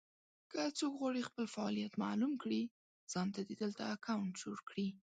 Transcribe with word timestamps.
که 0.51 0.59
څوک 0.77 0.93
غواړي 1.01 1.21
خپل 1.29 1.45
فعالیت 1.55 1.93
مالوم 2.03 2.33
کړي 2.43 2.61
ځانته 3.13 3.39
دې 3.47 3.55
دلته 3.61 3.81
اکونټ 3.95 4.31
جوړ 4.43 4.57
کړي. 4.69 4.87